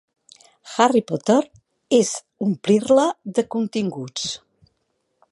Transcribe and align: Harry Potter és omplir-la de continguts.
Harry 0.75 1.01
Potter 1.09 1.35
és 1.97 2.13
omplir-la 2.47 3.05
de 3.39 3.45
continguts. 3.57 4.25